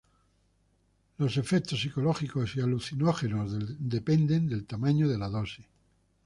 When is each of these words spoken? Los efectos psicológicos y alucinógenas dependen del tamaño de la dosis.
Los 1.19 1.37
efectos 1.37 1.79
psicológicos 1.79 2.55
y 2.55 2.61
alucinógenas 2.61 3.51
dependen 3.77 4.47
del 4.47 4.65
tamaño 4.65 5.07
de 5.07 5.17
la 5.19 5.29
dosis. 5.29 5.63